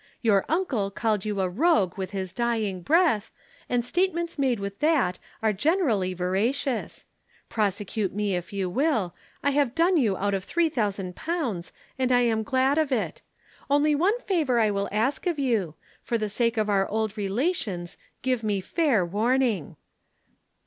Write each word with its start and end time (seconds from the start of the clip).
Your 0.23 0.45
uncle 0.49 0.89
called 0.89 1.25
you 1.25 1.39
a 1.41 1.47
rogue 1.47 1.95
with 1.95 2.09
his 2.09 2.33
dying 2.33 2.81
breath, 2.81 3.31
and 3.69 3.85
statements 3.85 4.39
made 4.39 4.59
with 4.59 4.79
that 4.79 5.19
are 5.43 5.53
generally 5.53 6.15
veracious. 6.15 7.05
Prosecute 7.49 8.11
me 8.11 8.35
if 8.35 8.51
you 8.51 8.67
will 8.67 9.13
I 9.43 9.51
have 9.51 9.75
done 9.75 9.97
you 9.97 10.17
out 10.17 10.33
of 10.33 10.43
three 10.43 10.69
thousand 10.69 11.15
pounds 11.15 11.71
and 11.99 12.11
I 12.11 12.21
am 12.21 12.41
glad 12.41 12.79
of 12.79 12.91
it. 12.91 13.21
Only 13.69 13.93
one 13.93 14.19
favor 14.21 14.59
I 14.59 14.71
will 14.71 14.89
ask 14.91 15.27
of 15.27 15.37
you 15.37 15.75
for 16.01 16.17
the 16.17 16.29
sake 16.29 16.57
of 16.57 16.67
our 16.67 16.87
old 16.87 17.15
relations, 17.15 17.95
give 18.23 18.41
me 18.41 18.59
fair 18.59 19.05
warning!' 19.05 19.75